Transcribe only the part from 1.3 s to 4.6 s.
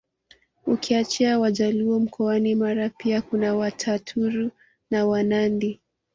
Wajaluo mkoani Mara pia kuna Wataturu